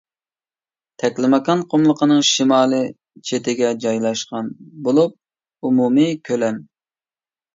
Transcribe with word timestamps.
تەكلىماكان 1.01 1.59
قۇملۇقىنىڭ 1.73 2.23
شىمالىي 2.29 2.87
چېتىگە 3.29 3.69
جايلاشقان 3.85 4.49
بولۇپ، 4.87 5.15
ئومۇمىي 5.69 6.17
كۆلەم. 6.31 6.61